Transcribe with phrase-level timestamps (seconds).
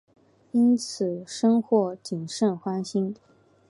[0.51, 3.15] 因此深获景胜欢心。